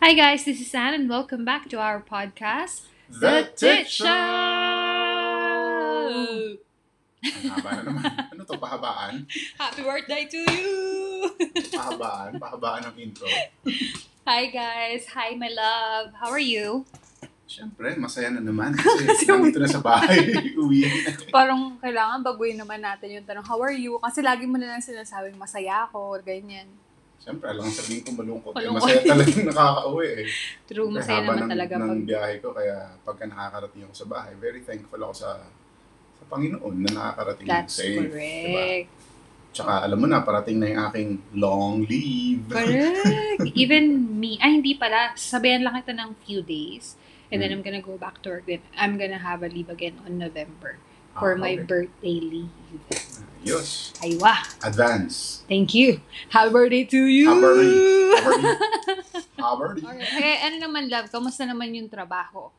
Hi 0.00 0.16
guys, 0.16 0.48
this 0.48 0.64
is 0.64 0.72
Anne 0.72 0.96
and 0.96 1.12
welcome 1.12 1.44
back 1.44 1.68
to 1.68 1.76
our 1.76 2.00
podcast, 2.00 2.88
The 3.12 3.52
Tit 3.52 3.84
Show! 3.84 4.08
Ang 7.20 7.52
haba 7.52 7.70
na 7.76 7.80
naman. 7.84 8.08
Ano 8.32 8.40
to, 8.48 8.56
pahabaan? 8.56 9.28
Happy 9.60 9.84
birthday 9.84 10.24
to 10.24 10.40
you! 10.56 10.72
Pahabaan? 11.76 12.40
Pahabaan 12.40 12.88
ng 12.88 12.96
intro? 12.96 13.28
Hi 14.24 14.48
guys, 14.48 15.04
hi 15.12 15.36
my 15.36 15.52
love. 15.52 16.16
How 16.16 16.32
are 16.32 16.40
you? 16.40 16.88
Siyempre, 17.44 17.92
masaya 18.00 18.32
na 18.32 18.40
naman. 18.40 18.72
Kasi 18.80 19.28
nandito 19.28 19.60
na 19.60 19.68
sa 19.68 19.84
bahay. 19.84 20.32
Uwi. 20.64 20.88
Parang 21.28 21.76
kailangan 21.76 22.24
baguhin 22.24 22.56
naman 22.56 22.80
natin 22.80 23.20
yung 23.20 23.26
tanong, 23.28 23.44
how 23.44 23.60
are 23.60 23.76
you? 23.76 24.00
Kasi 24.00 24.24
lagi 24.24 24.48
mo 24.48 24.56
na 24.56 24.72
lang 24.72 24.80
sinasabing 24.80 25.36
masaya 25.36 25.84
ako, 25.84 26.16
or 26.16 26.24
ganyan. 26.24 26.72
Siyempre, 27.20 27.46
alam 27.52 27.68
sabihin 27.68 28.00
ko 28.00 28.10
malungkot. 28.16 28.52
Eh, 28.56 28.64
Malungkot. 28.64 28.80
masaya 28.80 29.00
talagang 29.04 29.44
nakaka-uwi 29.44 30.08
eh. 30.08 30.26
True, 30.64 30.88
masaya 30.88 31.20
haba 31.20 31.32
naman 31.36 31.44
ng, 31.44 31.50
talaga 31.52 31.72
ng 31.76 31.84
pag... 31.84 32.00
biyahe 32.08 32.34
ko, 32.40 32.48
kaya 32.56 32.76
pagka 33.04 33.24
nakakarating 33.28 33.82
ako 33.84 33.94
sa 33.94 34.06
bahay, 34.08 34.32
very 34.40 34.60
thankful 34.64 34.96
ako 34.98 35.14
sa 35.14 35.30
sa 36.16 36.24
Panginoon 36.28 36.74
na 36.80 36.90
nakakarating 36.90 37.46
That's 37.48 37.76
safe. 37.76 37.96
Diba? 38.08 38.08
correct. 38.08 38.88
Tsaka 39.52 39.72
alam 39.84 39.98
mo 39.98 40.06
na, 40.08 40.24
parating 40.24 40.56
na 40.56 40.66
yung 40.70 40.82
aking 40.88 41.10
long 41.36 41.84
leave. 41.84 42.48
Correct. 42.48 43.44
Even 43.62 43.84
me, 44.16 44.40
ay 44.40 44.56
hindi 44.56 44.72
pala, 44.72 45.12
sabihan 45.12 45.60
lang 45.60 45.76
kita 45.76 45.92
ng 45.92 46.16
few 46.24 46.40
days. 46.40 46.96
And 47.30 47.38
then 47.38 47.52
I'm 47.52 47.60
Mm. 47.60 47.66
gonna 47.68 47.84
go 47.84 47.94
back 47.94 48.22
to 48.24 48.32
work. 48.32 48.48
Then 48.48 48.64
I'm 48.74 48.96
gonna 48.96 49.20
have 49.20 49.44
a 49.44 49.50
leave 49.50 49.68
again 49.68 50.00
on 50.02 50.16
November 50.16 50.80
for 51.14 51.34
Ah, 51.34 51.38
my 51.38 51.52
okay. 51.58 51.66
birthday 51.68 52.18
leave. 52.18 52.50
Ayos. 53.40 53.96
Aywa! 54.04 54.36
Advance. 54.60 55.42
Thank 55.48 55.72
you. 55.72 55.98
Happy 56.28 56.52
birthday 56.52 56.84
to 56.84 57.00
you! 57.08 57.26
Happy 57.26 57.40
birthday. 57.40 57.72
Happy 59.40 59.56
birthday. 59.56 59.82
Birthday. 59.82 60.04
Okay. 60.04 60.34
Ano 60.44 60.56
naman, 60.60 60.92
love? 60.92 61.08
Kamusta 61.08 61.48
naman 61.48 61.72
yung 61.72 61.88
trabaho? 61.88 62.52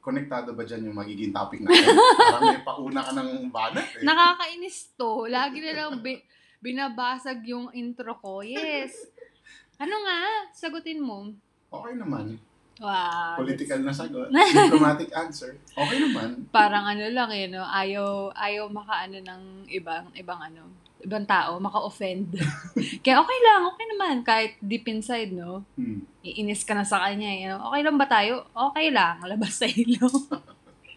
Konektado 0.00 0.56
ba 0.56 0.64
dyan 0.64 0.88
yung 0.88 0.96
magiging 0.96 1.28
topic 1.28 1.60
natin? 1.60 1.92
Parang 1.92 2.56
may 2.56 2.64
pauna 2.64 3.00
ka 3.04 3.12
ng 3.12 3.52
banat 3.52 3.88
eh. 4.00 4.04
Nakakainis 4.04 4.96
to. 4.96 5.28
Lagi 5.28 5.60
na 5.60 5.72
lang 5.76 6.00
bi- 6.00 6.24
binabasag 6.58 7.44
yung 7.44 7.68
intro 7.76 8.16
ko. 8.16 8.40
Yes. 8.40 8.96
Ano 9.76 9.92
nga? 9.92 10.48
Sagutin 10.56 11.04
mo. 11.04 11.28
Okay 11.68 11.94
naman. 12.00 12.40
Wow. 12.80 13.36
Political 13.44 13.84
na 13.84 13.92
sagot. 13.92 14.32
Diplomatic 14.56 15.12
answer. 15.12 15.52
Okay 15.76 15.96
naman. 16.00 16.48
Parang 16.48 16.88
ano 16.88 17.04
lang 17.12 17.28
eh, 17.28 17.44
no? 17.44 17.60
Ayaw, 17.60 18.32
ayaw 18.32 18.72
makaano 18.72 19.20
ng 19.20 19.68
ibang, 19.68 20.08
ibang 20.16 20.40
ano, 20.40 20.64
ibang 21.04 21.28
tao, 21.28 21.60
maka-offend. 21.60 22.32
Kaya 23.04 23.20
okay 23.20 23.38
lang, 23.44 23.60
okay 23.68 23.86
naman. 23.92 24.16
Kahit 24.24 24.56
deep 24.64 24.88
inside, 24.88 25.28
no? 25.36 25.60
Hmm. 25.76 26.08
Iinis 26.24 26.64
ka 26.64 26.72
na 26.72 26.88
sa 26.88 27.04
kanya, 27.04 27.28
you 27.28 27.48
know? 27.52 27.60
Okay 27.68 27.80
lang 27.84 28.00
ba 28.00 28.08
tayo? 28.08 28.48
Okay 28.56 28.88
lang. 28.88 29.20
Labas 29.28 29.60
sa 29.60 29.68
ilong. 29.68 30.16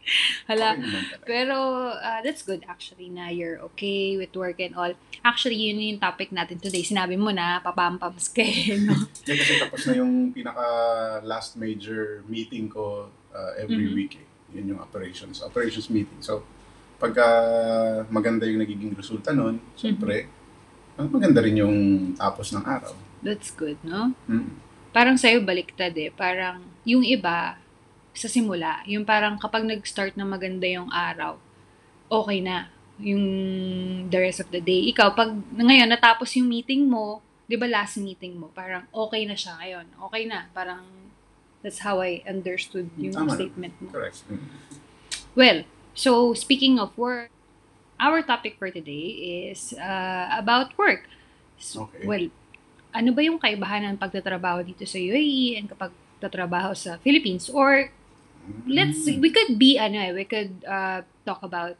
Hala. 0.50 0.76
Pero 1.23 1.56
uh, 1.94 2.20
that's 2.22 2.44
good 2.44 2.64
actually 2.68 3.08
na 3.08 3.32
you're 3.32 3.59
okay 3.72 4.18
with 4.18 4.36
work 4.36 4.60
and 4.60 4.76
all. 4.76 4.92
Actually, 5.23 5.56
yun 5.58 5.80
yung 5.80 6.00
topic 6.00 6.30
natin 6.30 6.60
today. 6.60 6.84
Sinabi 6.84 7.16
mo 7.16 7.32
na, 7.32 7.64
papampams 7.64 8.28
ka 8.30 8.44
eh, 8.44 8.76
no? 8.88 8.94
Yeah, 9.28 9.40
kasi 9.40 9.54
tapos 9.58 9.88
na 9.88 9.94
yung 9.98 10.32
pinaka 10.32 10.66
last 11.23 11.56
major 11.56 12.22
meeting 12.28 12.68
ko 12.68 13.08
uh, 13.32 13.52
every 13.56 13.88
Mhm. 13.88 13.95
week 13.95 14.14
eh. 14.20 14.28
Yun 14.54 14.76
yung 14.76 14.80
operations. 14.80 15.40
Operations 15.40 15.88
meeting. 15.90 16.20
So, 16.20 16.44
pagka 17.00 17.26
maganda 18.08 18.45
yung 18.45 18.62
nagiging 18.62 18.94
resulta 18.94 19.32
nun, 19.32 19.58
syempre, 19.73 20.28
Mhm. 20.95 21.10
maganda 21.10 21.40
rin 21.42 21.58
yung 21.58 21.78
tapos 22.14 22.54
ng 22.54 22.62
araw. 22.62 22.94
That's 23.23 23.50
good, 23.50 23.80
no? 23.82 24.12
Hmm. 24.28 24.60
Parang 24.94 25.17
sa'yo 25.17 25.42
baliktad 25.42 25.95
eh. 25.98 26.14
Parang 26.14 26.62
yung 26.86 27.02
iba, 27.02 27.56
sa 28.14 28.30
simula, 28.30 28.86
yung 28.86 29.04
parang 29.04 29.42
kapag 29.42 29.65
nag-start 29.65 30.14
na 30.14 30.26
maganda 30.26 30.70
yung 30.70 30.89
araw, 30.93 31.42
okay 32.10 32.39
na 32.39 32.70
yung 33.02 33.26
the 34.14 34.20
rest 34.21 34.39
of 34.39 34.49
the 34.54 34.61
day. 34.61 34.86
Ikaw, 34.93 35.17
pag 35.17 35.33
ngayon 35.58 35.89
natapos 35.89 36.30
yung 36.38 36.45
meeting 36.45 36.86
mo, 36.86 37.26
di 37.49 37.58
ba 37.58 37.65
last 37.65 37.98
meeting 37.98 38.38
mo, 38.38 38.54
parang 38.54 38.86
okay 38.93 39.26
na 39.26 39.33
siya 39.33 39.58
ngayon. 39.58 39.86
Okay 40.10 40.23
na. 40.30 40.48
Parang 40.54 40.86
that's 41.65 41.82
how 41.82 41.99
I 41.99 42.21
understood 42.30 42.93
yung 43.02 43.17
Tama. 43.17 43.33
statement 43.33 43.73
mo. 43.82 43.89
Correct. 43.89 44.21
Well, 45.33 45.65
so 45.98 46.38
speaking 46.38 46.77
of 46.77 46.93
work, 46.93 47.33
our 47.98 48.21
topic 48.21 48.61
for 48.61 48.70
today 48.70 49.49
is 49.49 49.73
uh, 49.73 50.27
about 50.38 50.77
work. 50.77 51.09
So, 51.58 51.89
Okay. 51.89 52.05
Well, 52.05 52.26
ano 52.93 53.09
ba 53.09 53.21
yung 53.26 53.42
kaibahan 53.42 53.89
ng 53.89 53.98
pagtatrabaho 53.98 54.61
dito 54.61 54.86
sa 54.86 55.02
UAE 55.02 55.58
and 55.58 55.65
kapag 55.65 55.89
tatrabaho 56.21 56.77
sa 56.77 57.02
Philippines? 57.02 57.49
Or 57.49 57.89
let's 58.67 59.05
Hmm. 59.08 59.20
we 59.20 59.30
could 59.31 59.59
be 59.59 59.77
ano 59.77 59.99
eh, 59.99 60.11
we 60.14 60.26
could 60.26 60.64
uh, 60.67 61.02
talk 61.26 61.42
about 61.43 61.76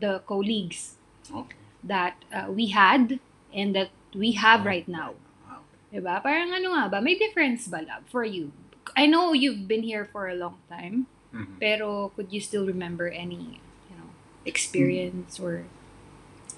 the 0.00 0.20
colleagues 0.26 0.94
Okay. 1.28 1.56
that 1.84 2.16
uh, 2.32 2.48
we 2.48 2.70
had 2.72 3.20
and 3.52 3.74
that 3.74 3.90
we 4.16 4.32
have 4.32 4.64
right 4.64 4.88
now. 4.88 5.12
Okay. 5.44 6.00
Diba? 6.00 6.20
Parang 6.22 6.52
ano 6.52 6.72
nga 6.72 6.84
ba? 6.88 6.98
May 7.00 7.16
difference 7.16 7.68
ba, 7.68 7.84
love, 7.84 8.04
for 8.08 8.24
you? 8.24 8.52
I 8.96 9.04
know 9.04 9.36
you've 9.36 9.68
been 9.68 9.84
here 9.84 10.08
for 10.08 10.28
a 10.28 10.36
long 10.36 10.56
time. 10.72 11.04
Mhm. 11.34 11.60
Pero 11.60 12.08
could 12.16 12.32
you 12.32 12.40
still 12.40 12.64
remember 12.64 13.12
any, 13.12 13.60
you 13.92 13.94
know, 14.00 14.08
experience 14.48 15.36
or 15.36 15.68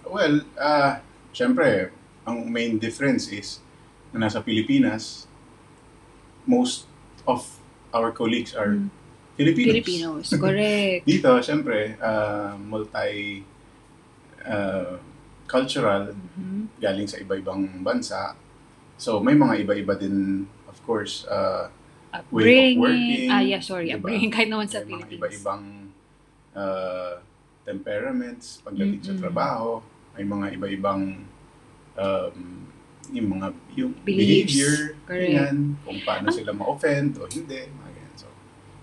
Well, 0.07 0.43
uh, 0.59 0.99
syempre, 1.35 1.91
ang 2.27 2.51
main 2.51 2.79
difference 2.79 3.29
is 3.31 3.59
na 4.15 4.27
nasa 4.27 4.43
Pilipinas, 4.43 5.27
most 6.47 6.87
of 7.27 7.59
our 7.95 8.11
colleagues 8.11 8.55
are 8.55 8.79
Mm. 8.79 8.91
Filipinos. 9.41 9.69
Filipinos? 9.73 10.25
Correct. 10.35 11.03
Dito, 11.11 11.31
syempre, 11.41 11.97
uh, 11.99 12.53
multi 12.55 13.41
uh, 14.43 15.01
cultural, 15.47 16.13
Mhm. 16.13 16.79
galing 16.79 17.05
sa 17.05 17.17
iba-ibang 17.17 17.81
bansa. 17.81 18.37
So, 18.95 19.19
may 19.19 19.33
mga 19.33 19.65
iba-iba 19.65 19.95
din, 19.95 20.45
of 20.67 20.77
course, 20.83 21.25
uh, 21.27 21.73
Way 22.29 22.75
of 22.75 22.83
working, 22.83 23.31
Ah, 23.31 23.39
yeah, 23.41 23.63
sorry. 23.63 23.87
diba? 23.87 24.03
Upbringing 24.03 24.29
kahit 24.29 24.49
naman 24.49 24.67
sa 24.67 24.83
may 24.83 24.93
mga 24.93 25.07
Philippines. 25.07 25.15
iba-ibang 25.39 25.65
uh, 26.53 27.13
temperaments 27.63 28.59
pagdating 28.61 28.99
sa 28.99 29.13
Mm-mm. 29.13 29.23
trabaho. 29.23 29.79
May 30.13 30.27
mga 30.27 30.47
iba-ibang 30.53 31.23
um, 31.95 32.37
yung 33.09 33.29
mga 33.29 33.47
yung 33.77 33.93
Beliefs. 34.03 34.51
behavior, 34.51 34.75
Correct. 35.01 35.23
ganyan, 35.25 35.57
kung 35.81 35.99
paano 36.01 36.31
sila 36.31 36.51
ma-offend 36.51 37.15
o 37.17 37.27
hindi, 37.27 37.63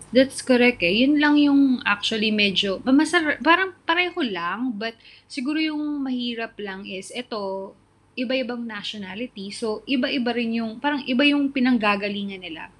That's 0.07 0.39
correct 0.39 0.79
eh. 0.87 1.03
Yun 1.03 1.19
lang 1.19 1.35
yung 1.35 1.83
actually 1.83 2.31
medyo, 2.31 2.79
masar 2.87 3.43
parang 3.43 3.75
pareho 3.83 4.15
lang, 4.23 4.71
but 4.71 4.95
siguro 5.27 5.59
yung 5.59 5.99
mahirap 5.99 6.55
lang 6.63 6.87
is, 6.87 7.11
eto, 7.11 7.75
iba-ibang 8.15 8.63
nationality. 8.63 9.51
So, 9.51 9.83
iba-iba 9.83 10.31
rin 10.31 10.63
yung, 10.63 10.79
parang 10.79 11.03
iba 11.03 11.27
yung 11.27 11.51
pinanggagalingan 11.51 12.39
nila 12.39 12.71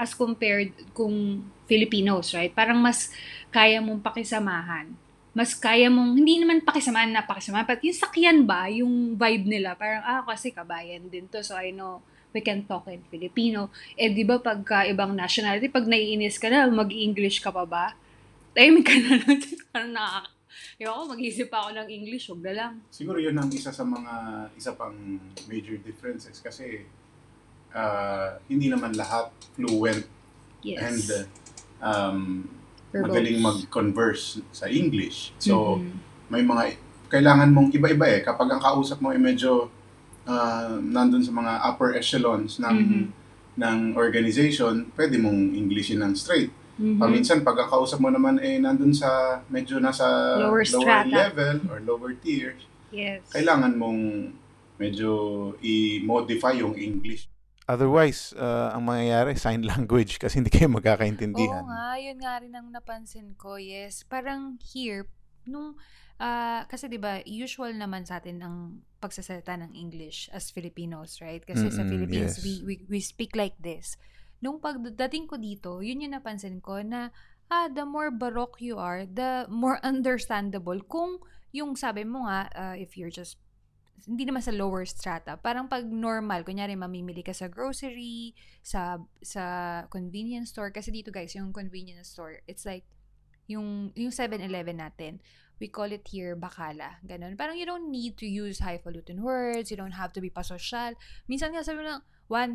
as 0.00 0.16
compared 0.16 0.72
kung 0.96 1.44
Filipinos, 1.68 2.32
right? 2.32 2.50
Parang 2.56 2.80
mas 2.80 3.12
kaya 3.52 3.84
mong 3.84 4.00
pakisamahan. 4.00 4.88
Mas 5.36 5.52
kaya 5.52 5.92
mong, 5.92 6.16
hindi 6.16 6.40
naman 6.40 6.64
pakisamahan 6.64 7.12
na 7.12 7.22
pakisamahan, 7.22 7.68
but 7.68 7.84
yung 7.84 7.94
sakyan 7.94 8.38
ba, 8.48 8.66
yung 8.72 9.14
vibe 9.20 9.46
nila, 9.46 9.76
parang, 9.76 10.00
ah, 10.02 10.24
kasi 10.24 10.50
kabayan 10.50 11.06
din 11.12 11.28
to, 11.28 11.44
so 11.44 11.54
I 11.54 11.70
know 11.76 12.00
we 12.30 12.40
can 12.40 12.62
talk 12.64 12.86
in 12.86 13.02
Filipino. 13.06 13.68
Eh, 13.94 14.10
di 14.10 14.22
ba 14.22 14.38
pagka 14.38 14.86
ibang 14.86 15.12
nationality, 15.12 15.66
pag 15.66 15.84
naiinis 15.84 16.36
ka 16.36 16.46
na, 16.46 16.66
mag-English 16.66 17.40
ka 17.40 17.50
pa 17.50 17.64
ba? 17.64 17.94
Tahimik 18.52 18.84
ka 18.84 18.94
na 18.96 19.12
lang. 19.16 19.38
Parang 19.72 19.92
nakaka... 19.92 20.30
Ako, 20.80 21.06
mag-isip 21.06 21.46
pa 21.46 21.62
ako 21.62 21.76
ng 21.76 21.88
English, 21.88 22.26
huwag 22.26 22.42
na 22.42 22.52
lang. 22.52 22.72
siguro 22.88 23.16
yun 23.16 23.36
ang 23.36 23.48
isa 23.48 23.68
sa 23.68 23.84
mga, 23.84 24.12
isa 24.56 24.72
pang 24.72 24.96
major 25.46 25.76
differences 25.78 26.40
kasi 26.40 26.84
uh, 27.70 28.36
hindi 28.46 28.66
naman 28.66 28.92
lahat 28.94 29.28
fluent 29.54 30.04
Yes. 30.60 30.80
and 30.82 31.04
uh, 31.08 31.24
um, 31.80 32.18
Verbose. 32.90 33.04
magaling 33.06 33.38
mag-converse 33.40 34.24
sa 34.52 34.68
English. 34.68 35.32
So, 35.38 35.80
Mhm. 35.80 35.96
may 36.28 36.42
mga 36.42 36.62
kailangan 37.08 37.48
mong 37.48 37.72
iba-iba 37.72 38.04
eh. 38.06 38.20
Kapag 38.20 38.44
ang 38.50 38.60
kausap 38.60 39.00
mo 39.00 39.08
ay 39.08 39.16
medyo 39.16 39.72
ah, 40.24 40.76
nandun 40.76 41.22
sa 41.22 41.32
mga 41.32 41.52
upper 41.64 41.94
echelons 41.94 42.58
ng 42.58 42.76
Mhm. 42.76 43.02
ng 43.56 43.78
organization, 43.94 44.88
pwede 44.96 45.20
mong 45.20 45.52
Englishin 45.52 46.00
ng 46.00 46.16
straight. 46.16 46.48
Mhm. 46.76 46.96
Paminsan, 46.96 47.44
pag 47.44 47.60
ang 47.60 47.68
kausap 47.68 48.00
mo 48.00 48.08
naman 48.08 48.40
eh 48.40 48.56
nandun 48.56 48.92
sa 48.92 49.40
medyo 49.46 49.76
nasa 49.76 50.06
Lower 50.40 50.64
strata. 50.64 51.04
level 51.04 51.60
or 51.68 51.76
lower 51.84 52.16
tiers, 52.16 52.64
Yes. 52.88 53.20
kailangan 53.28 53.76
mong 53.76 54.32
medyo 54.76 55.12
i-modify 55.60 56.56
yung 56.56 56.72
English. 56.72 57.28
Otherwise, 57.68 58.32
uh, 58.34 58.72
ang 58.72 58.82
mangyayari, 58.82 59.36
sign 59.36 59.62
language 59.62 60.16
kasi 60.16 60.40
hindi 60.40 60.48
kayo 60.48 60.72
magkakaintindihan. 60.72 61.62
Oo 61.62 61.68
nga, 61.68 62.00
yun 62.00 62.18
nga 62.18 62.34
rin 62.40 62.50
ang 62.50 62.72
napansin 62.72 63.36
ko, 63.36 63.60
yes. 63.60 64.02
Parang 64.02 64.56
here, 64.72 65.04
nung, 65.44 65.76
ah, 66.16 66.64
kasi 66.66 66.88
'di 66.88 66.96
ba 66.96 67.20
usual 67.22 67.76
naman 67.76 68.02
sa 68.02 68.18
atin 68.18 68.40
ang 68.40 68.56
pagsasalita 69.00 69.56
ng 69.56 69.72
English 69.72 70.28
as 70.30 70.52
Filipinos, 70.52 71.18
right? 71.24 71.42
Kasi 71.42 71.72
sa 71.72 71.82
Mm-mm, 71.82 71.90
Philippines, 71.90 72.38
yes. 72.38 72.44
we, 72.44 72.52
we, 72.62 72.74
we 72.86 73.00
speak 73.00 73.32
like 73.34 73.56
this. 73.58 73.96
Nung 74.44 74.60
pagdating 74.60 75.26
ko 75.26 75.40
dito, 75.40 75.80
yun 75.80 76.04
yung 76.04 76.14
napansin 76.14 76.60
ko 76.60 76.84
na 76.84 77.10
ah, 77.50 77.66
the 77.66 77.82
more 77.88 78.12
baroque 78.12 78.60
you 78.62 78.78
are, 78.78 79.08
the 79.08 79.48
more 79.50 79.80
understandable 79.84 80.78
kung 80.86 81.18
yung 81.50 81.74
sabi 81.74 82.06
mo 82.06 82.28
nga, 82.28 82.46
uh, 82.54 82.76
if 82.78 82.94
you're 82.94 83.10
just 83.10 83.40
hindi 84.08 84.24
naman 84.24 84.40
sa 84.40 84.54
lower 84.54 84.88
strata. 84.88 85.36
Parang 85.36 85.68
pag 85.68 85.84
normal, 85.84 86.40
kunyari 86.40 86.72
mamimili 86.72 87.20
ka 87.20 87.36
sa 87.36 87.52
grocery, 87.52 88.32
sa 88.64 88.96
sa 89.20 89.44
convenience 89.92 90.56
store 90.56 90.72
kasi 90.72 90.88
dito 90.88 91.12
guys, 91.12 91.36
yung 91.36 91.52
convenience 91.52 92.16
store, 92.16 92.40
it's 92.48 92.64
like 92.64 92.88
yung 93.50 93.90
yung 93.92 94.14
7-Eleven 94.14 94.78
natin. 94.78 95.18
We 95.58 95.68
call 95.68 95.90
it 95.90 96.06
here 96.06 96.32
bakala. 96.32 96.96
Ganun. 97.04 97.36
Parang 97.36 97.52
you 97.52 97.66
don't 97.66 97.90
need 97.90 98.16
to 98.16 98.24
use 98.24 98.62
highfalutin 98.62 99.20
words, 99.20 99.68
you 99.68 99.76
don't 99.76 99.92
have 99.92 100.14
to 100.14 100.22
be 100.22 100.30
pasosyal. 100.30 100.96
Minsan 101.26 101.52
nga 101.52 101.60
sabi 101.60 101.82
mo 101.82 101.90
lang, 101.90 102.00
one, 102.26 102.52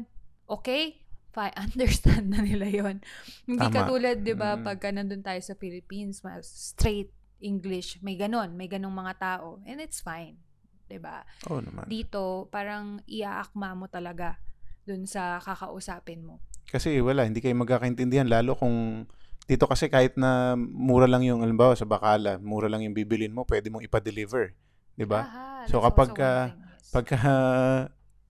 okay, 0.47 1.06
fine, 1.30 1.53
understand 1.69 2.33
na 2.33 2.42
nila 2.42 2.65
yon 2.65 3.03
Hindi 3.44 3.62
Tama. 3.62 3.75
katulad, 3.77 4.18
di 4.24 4.33
ba, 4.33 4.56
Mm. 4.56 4.63
pagka 4.63 4.89
nandun 4.89 5.21
tayo 5.21 5.38
sa 5.38 5.53
Philippines, 5.53 6.24
mas 6.24 6.47
straight 6.47 7.12
English, 7.38 8.00
may 8.01 8.15
ganon, 8.15 8.56
may 8.56 8.65
ganong 8.65 8.95
mga 8.95 9.13
tao. 9.19 9.59
And 9.68 9.77
it's 9.77 10.00
fine. 10.01 10.39
'di 10.86 10.98
ba? 10.98 11.25
Oo 11.50 11.62
naman. 11.62 11.86
Dito, 11.86 12.45
parang 12.48 13.01
iaakma 13.06 13.74
mo 13.74 13.86
talaga 13.86 14.38
dun 14.81 15.06
sa 15.06 15.41
kakausapin 15.41 16.21
mo. 16.21 16.38
Kasi 16.65 17.01
wala, 17.01 17.25
hindi 17.25 17.41
kayo 17.41 17.53
magkakaintindihan. 17.53 18.25
Lalo 18.25 18.53
kung 18.53 19.06
dito 19.45 19.65
kasi 19.65 19.88
kahit 19.88 20.18
na 20.18 20.57
mura 20.57 21.06
lang 21.06 21.21
yung, 21.21 21.45
alimbawa 21.45 21.77
sa 21.77 21.86
Bacala, 21.86 22.42
mura 22.42 22.65
lang 22.65 22.81
yung 22.81 22.94
bibilin 22.94 23.30
mo, 23.30 23.45
pwede 23.45 23.69
mong 23.69 23.86
ipa-deliver. 23.86 24.53
'di 24.95 25.06
ba? 25.06 25.21
So 25.68 25.81
kapag 25.81 26.15
yes. 26.15 26.89
pagka 26.89 27.19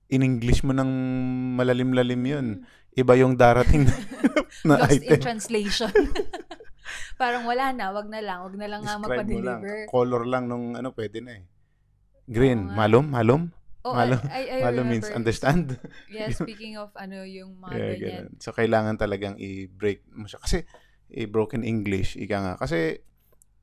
in-English 0.07 0.61
mo 0.61 0.71
ng 0.71 0.91
malalim-lalim 1.55 2.21
yun, 2.21 2.47
Mm. 2.61 2.63
iba 2.95 3.13
yung 3.17 3.33
darating 3.35 3.85
na 4.67 4.79
Lost 4.79 4.97
in 4.97 5.03
item. 5.03 5.21
translation. 5.21 5.91
parang 7.21 7.43
wala 7.43 7.71
na, 7.71 7.91
wag 7.91 8.07
na 8.07 8.21
lang, 8.21 8.39
wag 8.45 8.55
na 8.55 8.67
lang 8.69 8.81
nga 8.83 8.95
mo 8.95 9.07
lang. 9.07 9.23
magpa-deliver. 9.23 9.75
Color 9.89 10.23
lang 10.25 10.45
nung 10.45 10.75
ano, 10.75 10.93
pwede 10.93 11.19
na 11.19 11.41
eh. 11.41 11.43
Green, 12.25 12.69
nga. 12.69 12.85
malum, 12.85 13.05
malum. 13.07 13.41
Oh, 13.85 13.93
Malo- 13.93 14.17
I, 14.33 14.41
I, 14.49 14.57
I 14.57 14.65
Malum 14.65 14.89
means 14.89 15.13
understand. 15.13 15.77
Yeah, 16.09 16.33
speaking 16.33 16.73
of 16.73 16.89
ano, 16.97 17.21
yung 17.21 17.61
mga 17.61 17.73
Yeah, 17.77 17.93
ganyan. 17.93 18.27
So, 18.41 18.49
kailangan 18.49 18.97
talagang 18.97 19.37
i-break 19.37 20.01
mo 20.09 20.25
siya. 20.25 20.41
Kasi, 20.41 20.65
eh, 21.11 21.27
broken 21.29 21.61
English, 21.61 22.15
ika 22.17 22.37
nga. 22.41 22.53
Kasi, 22.57 22.99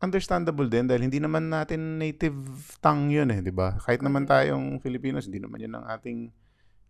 understandable 0.03 0.67
din 0.67 0.91
dahil 0.91 1.07
hindi 1.07 1.23
naman 1.23 1.47
natin 1.47 2.03
native 2.03 2.35
tongue 2.83 3.15
yun 3.15 3.31
eh, 3.31 3.39
di 3.39 3.55
ba? 3.55 3.79
Kahit 3.79 4.03
naman 4.03 4.27
tayong 4.27 4.83
Filipinos, 4.83 5.31
hindi 5.31 5.39
naman 5.39 5.63
yun 5.63 5.79
ang 5.79 5.87
ating, 5.87 6.31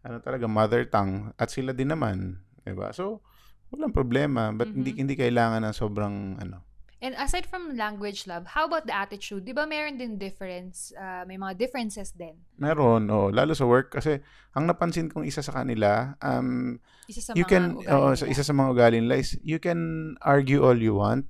ano 0.03 0.17
talaga, 0.25 0.49
mother 0.49 0.89
tongue. 0.89 1.31
At 1.37 1.53
sila 1.53 1.77
din 1.77 1.93
naman, 1.93 2.41
di 2.65 2.73
ba? 2.73 2.89
So, 2.97 3.21
walang 3.69 3.93
problema. 3.93 4.49
But 4.57 4.73
hindi, 4.73 4.97
Mhm. 4.97 4.99
hindi 5.05 5.15
kailangan 5.17 5.61
ng 5.69 5.77
sobrang, 5.77 6.41
ano, 6.41 6.65
And 7.03 7.19
aside 7.19 7.51
from 7.51 7.75
language 7.75 8.31
lab, 8.31 8.47
how 8.47 8.71
about 8.71 8.87
the 8.87 8.95
attitude? 8.95 9.43
Di 9.43 9.51
ba 9.51 9.67
meron 9.67 9.99
din 9.99 10.23
difference? 10.23 10.95
ah, 10.95 11.27
may 11.27 11.35
mga 11.35 11.59
differences 11.59 12.15
din. 12.15 12.39
meron, 12.55 13.11
oh, 13.11 13.27
lalo 13.27 13.59
sa 13.59 13.67
work. 13.67 13.91
Kasi, 13.91 14.23
ang 14.55 14.71
napansin 14.71 15.11
kong 15.11 15.27
isa 15.27 15.43
sa 15.43 15.51
kanila, 15.51 16.15
um, 16.23 16.79
Isa 17.11 17.19
sa 17.19 17.35
you 17.35 17.43
can, 17.43 17.75
nila. 17.83 18.15
sa 18.15 18.31
isa 18.31 18.47
sa 18.47 18.55
mga 18.55 18.69
ugali 18.71 18.97
nila 19.03 19.19
is, 19.19 19.35
you 19.43 19.59
can 19.59 20.15
argue 20.23 20.63
all 20.63 20.79
you 20.79 20.95
want, 20.95 21.27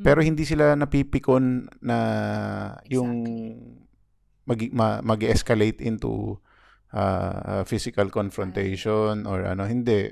Pero 0.00 0.24
Mm. 0.24 0.32
hindi 0.32 0.48
sila 0.48 0.72
napipikon 0.78 1.68
na 1.84 1.98
yung 2.88 3.20
mag 4.48 4.60
ma, 4.72 5.04
mag-escalate 5.04 5.84
into 5.84 6.40
uh, 6.94 7.60
physical 7.68 8.08
confrontation 8.08 9.28
or 9.28 9.44
ano 9.44 9.68
hindi 9.68 10.08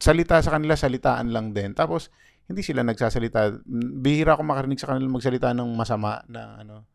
salita 0.00 0.40
sa 0.40 0.56
kanila 0.56 0.72
salitaan 0.72 1.36
lang 1.36 1.52
din 1.52 1.76
tapos 1.76 2.08
hindi 2.46 2.62
sila 2.62 2.82
nagsasalita. 2.82 3.62
Bihira 3.98 4.34
ako 4.34 4.42
makarinig 4.42 4.78
sa 4.78 4.90
kanila 4.90 5.10
magsalita 5.10 5.50
ng 5.50 5.70
masama 5.74 6.22
na 6.26 6.58
ano 6.58 6.86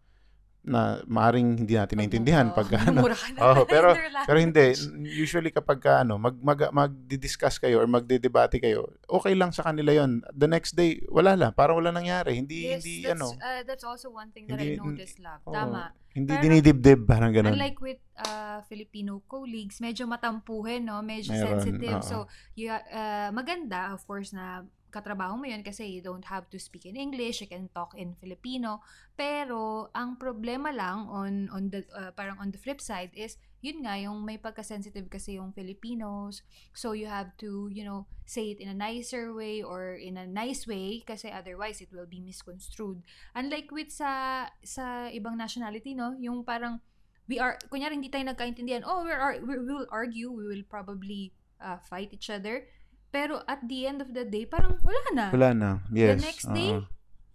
na 0.61 1.01
maaring 1.09 1.65
hindi 1.65 1.73
natin 1.73 1.97
naintindihan 1.97 2.53
Pag- 2.53 2.69
pagka 2.69 2.85
oo, 2.85 2.89
ano 2.93 3.01
Oo, 3.49 3.61
pero- 3.65 3.97
pero 3.97 4.37
hindi. 4.37 4.77
Usually 5.09 5.49
kapag 5.49 5.81
ka, 5.81 6.05
ano 6.05 6.21
mag 6.21 6.37
mag 6.37 6.69
magdi-discuss 6.69 7.57
kayo 7.57 7.81
or 7.81 7.89
magde-debate 7.89 8.61
kayo 8.61 8.85
okay 9.09 9.33
lang 9.33 9.49
sa 9.49 9.65
kanila 9.65 9.89
yon 9.89 10.21
the 10.29 10.45
next 10.45 10.77
day 10.77 11.01
wala 11.09 11.33
lang. 11.33 11.57
Parang 11.57 11.81
wala 11.81 11.89
nangyari. 11.89 12.37
Hindi 12.37 12.69
Yes, 12.69 12.85
hindi 12.85 13.09
that's, 13.09 13.17
ano. 13.17 13.27
uh, 13.41 13.61
that's 13.65 13.81
also 13.81 14.13
one 14.13 14.29
thing 14.29 14.45
that 14.45 14.61
Hindi- 14.61 14.77
I 14.77 14.85
noticed, 14.85 15.17
love. 15.17 15.41
oo, 15.43 15.49
Tama. 15.49 15.97
hindi 16.13 16.29
Parang- 16.29 16.43
dinidibdib. 16.45 16.99
Parang 17.09 17.31
ganun. 17.33 17.57
Unlike 17.57 17.79
with 17.81 18.01
uh, 18.21 18.61
Filipino 18.69 19.25
colleagues, 19.25 19.81
medyo 19.81 20.05
matampuhin, 20.05 20.85
no? 20.85 21.01
Medyo 21.01 21.33
Meron, 21.33 21.57
sensitive. 21.57 21.97
oo. 21.97 22.05
So, 22.05 22.17
you, 22.53 22.69
uh, 22.69 23.33
maganda, 23.33 23.97
of 23.97 24.05
course, 24.05 24.29
na 24.29 24.61
katrabaho 24.91 25.39
mo 25.39 25.47
yun 25.47 25.63
kasi 25.63 25.87
you 25.87 26.03
don't 26.03 26.27
have 26.27 26.45
to 26.51 26.59
speak 26.59 26.85
in 26.85 26.99
English, 26.99 27.39
you 27.39 27.47
can 27.47 27.71
talk 27.71 27.95
in 27.95 28.13
Filipino. 28.19 28.83
Pero, 29.15 29.89
ang 29.95 30.19
problema 30.19 30.69
lang 30.75 31.07
on, 31.07 31.47
on 31.49 31.71
the, 31.71 31.87
uh, 31.95 32.11
parang 32.11 32.35
on 32.43 32.51
the 32.51 32.59
flip 32.59 32.83
side 32.83 33.15
is, 33.15 33.39
yun 33.61 33.85
nga, 33.85 33.95
yung 33.95 34.25
may 34.25 34.41
pagka-sensitive 34.41 35.07
kasi 35.07 35.39
yung 35.39 35.53
Filipinos. 35.53 36.43
So, 36.75 36.91
you 36.91 37.07
have 37.07 37.33
to, 37.39 37.69
you 37.71 37.85
know, 37.87 38.09
say 38.25 38.55
it 38.55 38.59
in 38.59 38.71
a 38.71 38.77
nicer 38.77 39.35
way 39.35 39.61
or 39.61 39.93
in 39.93 40.15
a 40.15 40.25
nice 40.25 40.65
way 40.65 41.03
kasi 41.03 41.27
otherwise 41.27 41.83
it 41.83 41.91
will 41.91 42.07
be 42.07 42.23
misconstrued. 42.23 43.03
Unlike 43.35 43.69
with 43.75 43.91
sa 43.91 44.47
sa 44.63 45.11
ibang 45.11 45.35
nationality, 45.35 45.91
no? 45.91 46.15
Yung 46.15 46.47
parang 46.47 46.79
we 47.27 47.37
are 47.43 47.59
kunyari 47.67 47.99
hindi 47.99 48.07
tayo 48.07 48.23
nagkaintindihan. 48.25 48.87
Oh, 48.87 49.03
we're, 49.03 49.19
ar- 49.19 49.43
we 49.43 49.59
will 49.59 49.87
argue, 49.91 50.31
we 50.31 50.47
will 50.47 50.63
probably 50.63 51.35
uh, 51.59 51.77
fight 51.77 52.15
each 52.15 52.31
other. 52.31 52.65
Pero 53.11 53.43
at 53.43 53.59
the 53.61 53.85
end 53.85 53.99
of 53.99 54.09
the 54.09 54.23
day, 54.23 54.47
parang 54.47 54.79
wala 54.81 55.01
na. 55.11 55.25
wala 55.29 55.49
na 55.51 55.69
yes 55.91 56.15
The 56.15 56.23
next 56.23 56.45
day, 56.49 56.71
oo. 56.73 56.87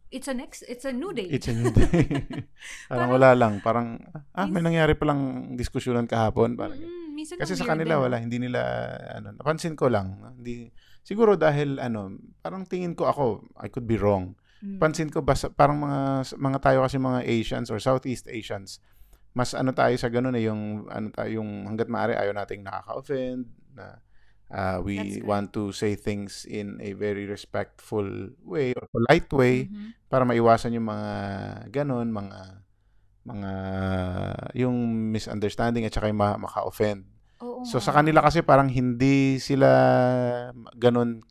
It's 0.06 0.30
a 0.30 0.34
next 0.34 0.62
it's 0.64 0.86
a 0.86 0.94
new 0.94 1.10
day. 1.10 1.26
it's 1.28 1.50
a 1.50 1.52
new 1.52 1.68
day 1.68 1.84
Parang- 1.90 2.46
parang 2.88 3.08
wala 3.10 3.30
lang 3.34 3.52
parang 3.58 3.86
ah 4.32 4.46
may 4.46 4.62
nangyari 4.62 4.94
palang 4.94 5.52
diskusyonan 5.54 6.06
kahapon 6.06 6.54
parang 6.54 6.78
Mm-mm, 6.78 7.10
minsan 7.12 7.36
Kasi 7.36 7.58
sa 7.58 7.66
kanila 7.66 7.98
din, 7.98 8.04
wala, 8.06 8.16
hindi 8.16 8.38
nila 8.38 8.60
ano, 9.12 9.34
napansin 9.34 9.74
ko 9.74 9.90
lang, 9.90 10.16
hindi 10.38 10.70
siguro 11.02 11.34
dahil 11.34 11.82
ano, 11.82 12.16
parang 12.38 12.64
tingin 12.64 12.94
ko 12.94 13.06
ako, 13.06 13.24
I 13.58 13.66
could 13.66 13.84
be 13.84 13.98
wrong. 13.98 14.38
Mm. 14.62 14.78
Pansin 14.78 15.10
ko 15.10 15.20
basta 15.20 15.50
parang 15.50 15.82
mga 15.82 16.32
mga 16.38 16.58
tayo 16.62 16.78
kasi 16.86 16.96
mga 16.96 17.20
Asians 17.26 17.68
or 17.68 17.82
Southeast 17.82 18.30
Asians, 18.30 18.78
mas 19.34 19.52
ano 19.52 19.74
tayo 19.74 19.92
sa 19.98 20.08
ganun 20.08 20.38
eh, 20.38 20.46
yung 20.48 20.86
ano 20.88 21.10
tayo, 21.10 21.42
yung 21.42 21.66
hangga't 21.66 21.90
maaari 21.90 22.14
ayaw 22.14 22.32
nating 22.32 22.62
nakaka-offend 22.62 23.42
na 23.74 24.00
uh, 24.48 24.78
we 24.80 24.96
want 25.22 25.50
to 25.50 25.70
say 25.70 25.94
things 25.94 26.44
in 26.44 26.78
a 26.80 26.92
very 26.92 27.24
respectful 27.24 28.06
way 28.42 28.70
or 28.72 28.86
polite 28.88 29.26
way 29.32 29.66
Mhm. 29.66 29.94
para 30.06 30.22
maiwasan 30.22 30.72
yung 30.72 30.86
mga 30.86 31.10
ganon, 31.70 32.08
mga 32.08 32.62
mga 33.26 33.52
yung 34.54 34.76
misunderstanding 35.10 35.82
at 35.82 35.90
saka 35.90 36.06
yung 36.06 36.20
ma- 36.20 36.38
maka-offend. 36.38 37.02
Oo 37.42 37.66
So 37.66 37.82
sa 37.82 37.90
kanila 37.90 38.22
kasi 38.22 38.40
parang 38.40 38.70
hindi 38.70 39.42
sila 39.42 39.66
ganun, 40.78 41.26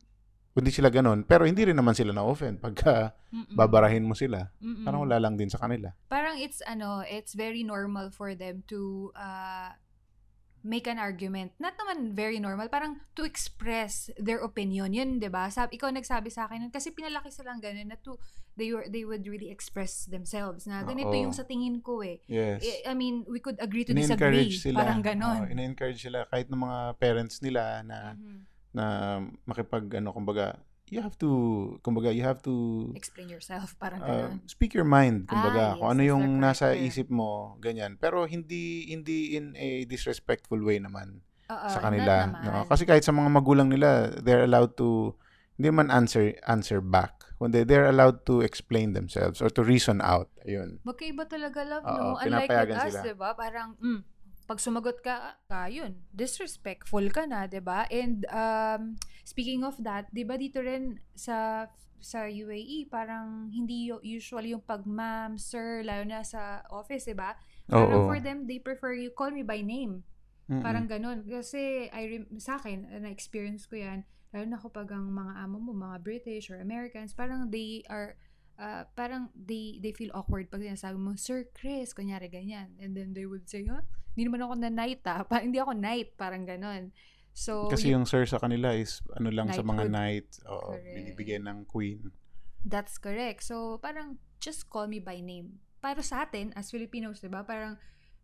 hindi 0.56 0.72
sila 0.72 0.92
ganun, 0.92 1.24
pero 1.24 1.44
hindi 1.48 1.64
rin 1.64 1.76
naman 1.76 1.96
sila 1.96 2.12
na-offend 2.12 2.60
pagka 2.60 3.16
Mm-mm. 3.32 3.56
babarahin 3.56 4.04
mo 4.04 4.12
sila. 4.16 4.52
Mm-mm. 4.60 4.84
Parang 4.84 5.08
wala 5.08 5.20
lang 5.20 5.36
din 5.36 5.48
sa 5.48 5.60
kanila. 5.60 5.92
Parang 6.08 6.36
it's 6.36 6.60
ano, 6.64 7.00
it's 7.04 7.32
very 7.32 7.64
normal 7.64 8.12
for 8.12 8.36
them 8.36 8.64
to 8.68 9.12
uh, 9.16 9.72
make 10.66 10.90
an 10.90 10.98
argument. 10.98 11.54
Not 11.62 11.78
naman 11.78 12.18
very 12.18 12.42
normal, 12.42 12.66
parang 12.74 12.98
to 13.14 13.22
express 13.22 14.10
their 14.18 14.42
opinion. 14.42 14.90
Yun, 14.90 15.22
'di 15.22 15.30
ba? 15.30 15.46
Sabi 15.54 15.78
ikaw 15.78 15.94
nagsabi 15.94 16.34
sa 16.34 16.50
akin 16.50 16.66
nun 16.66 16.74
kasi 16.74 16.90
pinalaki 16.90 17.30
silang 17.30 17.62
ganun 17.62 17.86
na 17.86 18.02
to 18.02 18.18
they 18.58 18.74
were 18.74 18.90
they 18.90 19.06
would 19.06 19.22
really 19.30 19.54
express 19.54 20.10
themselves 20.10 20.66
na 20.66 20.82
ganito 20.82 21.14
Oo. 21.14 21.24
yung 21.30 21.36
sa 21.38 21.46
tingin 21.46 21.86
ko 21.86 22.02
eh. 22.02 22.18
Yes. 22.26 22.66
I, 22.66 22.92
I 22.92 22.94
mean, 22.98 23.22
we 23.30 23.38
could 23.38 23.62
agree 23.62 23.86
to 23.86 23.94
disagree. 23.94 24.50
Sila. 24.50 24.82
Parang 24.82 25.06
ganon. 25.06 25.46
Oo, 25.46 25.52
in-encourage 25.54 26.02
sila 26.02 26.26
kahit 26.26 26.50
ng 26.50 26.58
mga 26.58 26.80
parents 26.98 27.46
nila 27.46 27.86
na 27.86 28.18
Mhm. 28.18 28.38
na 28.76 28.86
makipag 29.48 29.88
ano 30.02 30.12
kumbaga 30.12 30.60
you 30.88 31.02
have 31.02 31.18
to 31.18 31.30
kumbaga 31.82 32.14
you 32.14 32.22
have 32.22 32.40
to 32.42 32.88
Explain 32.94 33.28
yourself, 33.28 33.74
parang 33.82 34.00
uh, 34.02 34.30
speak 34.46 34.74
your 34.74 34.86
mind 34.86 35.26
Ah, 35.26 35.34
kumbaga 35.34 35.64
kung 35.76 35.90
yes, 35.90 35.92
ano 35.92 36.02
that's 36.02 36.12
yung 36.12 36.24
correct 36.30 36.44
nasa 36.46 36.68
isip 36.78 37.08
mo 37.10 37.30
ganyan 37.58 37.98
pero 37.98 38.24
hindi 38.26 38.86
hindi 38.88 39.34
in 39.34 39.58
a 39.58 39.84
disrespectful 39.86 40.62
way 40.62 40.78
naman 40.78 41.26
Oo, 41.46 41.68
sa 41.70 41.82
kanila 41.82 42.30
naman. 42.30 42.46
no? 42.46 42.66
kasi 42.66 42.86
kahit 42.86 43.02
sa 43.02 43.12
mga 43.12 43.30
magulang 43.30 43.70
nila 43.70 44.14
they're 44.22 44.46
allowed 44.46 44.74
to 44.74 45.14
hindi 45.58 45.70
man 45.72 45.90
answer 45.90 46.36
answer 46.46 46.82
back 46.82 47.16
kundi 47.36 47.64
they're 47.64 47.90
allowed 47.90 48.24
to 48.24 48.40
explain 48.40 48.94
themselves 48.94 49.42
or 49.42 49.50
to 49.50 49.62
reason 49.62 50.00
out 50.00 50.30
ayun 50.46 50.80
Magkaiba 50.86 51.26
talaga 51.26 51.66
love, 51.66 51.84
Oo, 51.84 52.16
no? 52.16 52.22
Unlike 52.22 52.50
with 52.64 52.78
us, 52.78 52.94
sila. 52.94 53.02
diba? 53.04 53.30
Parang, 53.34 53.70
mm, 53.82 54.00
pag 54.46 54.62
sumagot 54.62 55.02
ka, 55.02 55.42
ka, 55.50 55.66
yun, 55.68 55.98
disrespectful 56.14 57.06
ka 57.10 57.26
na, 57.26 57.50
diba? 57.50 57.90
And, 57.90 58.26
um, 58.30 59.02
speaking 59.26 59.66
of 59.66 59.82
that, 59.82 60.10
diba 60.14 60.38
dito 60.38 60.62
rin 60.62 61.02
sa 61.18 61.68
sa 62.06 62.30
UAE, 62.30 62.86
parang 62.86 63.50
hindi 63.50 63.90
usually 64.06 64.54
yung 64.54 64.62
pag 64.62 64.86
ma'am, 64.86 65.42
sir, 65.42 65.82
lalo 65.82 66.06
na 66.06 66.22
sa 66.22 66.62
office, 66.70 67.10
diba? 67.10 67.34
Parang 67.66 68.06
Oo. 68.06 68.10
for 68.14 68.22
them, 68.22 68.46
they 68.46 68.62
prefer 68.62 68.94
you 68.94 69.10
call 69.10 69.34
me 69.34 69.42
by 69.42 69.66
name. 69.66 70.06
Mm-mm. 70.46 70.62
Parang 70.62 70.86
ganun. 70.86 71.26
Kasi 71.26 71.90
I 71.90 72.04
rem- 72.06 72.38
sa 72.38 72.62
akin, 72.62 73.02
na-experience 73.02 73.66
ko 73.66 73.82
yan, 73.82 74.06
lalo 74.30 74.46
na 74.46 74.62
kapag 74.62 74.94
ang 74.94 75.10
mga 75.10 75.34
amo 75.42 75.58
mo, 75.58 75.74
mga 75.74 75.98
British 76.06 76.54
or 76.54 76.62
Americans, 76.62 77.18
parang 77.18 77.50
they 77.50 77.82
are, 77.90 78.14
uh, 78.60 78.84
parang 78.96 79.32
they 79.36 79.80
they 79.84 79.92
feel 79.92 80.12
awkward 80.16 80.48
pag 80.52 80.64
sinasabi 80.64 80.98
mo, 81.00 81.16
Sir 81.16 81.48
Chris, 81.52 81.92
kunyari 81.92 82.32
ganyan. 82.32 82.76
And 82.80 82.96
then 82.96 83.16
they 83.16 83.28
would 83.28 83.48
say, 83.48 83.68
huh? 83.68 83.84
Hindi 84.16 84.32
naman 84.32 84.48
ako 84.48 84.54
na 84.60 84.72
night 84.72 85.04
ah. 85.08 85.24
Pa- 85.30 85.44
hindi 85.44 85.60
ako 85.60 85.76
night, 85.76 86.16
parang 86.16 86.48
ganun. 86.48 86.96
So, 87.36 87.68
Kasi 87.68 87.92
yung 87.92 88.08
sir 88.08 88.24
sa 88.24 88.40
kanila 88.40 88.72
is 88.72 89.04
ano 89.20 89.28
lang 89.28 89.52
sa 89.52 89.60
mga 89.60 89.92
night, 89.92 90.40
oo, 90.48 90.80
binibigyan 90.80 91.44
ng 91.52 91.68
queen. 91.68 92.16
That's 92.64 92.96
correct. 92.96 93.44
So, 93.44 93.76
parang 93.84 94.24
just 94.40 94.72
call 94.72 94.88
me 94.88 95.04
by 95.04 95.20
name. 95.20 95.60
Para 95.84 96.00
sa 96.00 96.24
atin, 96.24 96.56
as 96.56 96.72
Filipinos, 96.72 97.20
di 97.20 97.28
ba, 97.28 97.44
parang 97.44 97.76